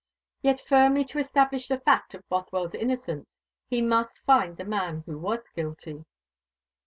Yet 0.41 0.59
firmly 0.59 1.05
to 1.05 1.19
establish 1.19 1.67
the 1.67 1.79
fact 1.79 2.15
of 2.15 2.27
Bothwell's 2.27 2.73
innocence, 2.73 3.35
he 3.69 3.83
must 3.83 4.23
find 4.25 4.57
the 4.57 4.65
man 4.65 5.03
who 5.05 5.19
was 5.19 5.47
guilty. 5.53 6.05